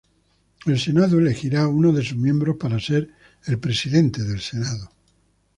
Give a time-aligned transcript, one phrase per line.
[0.65, 3.13] El Senado elegirá uno de sus miembros para ser
[3.45, 4.89] el presidente del Senado.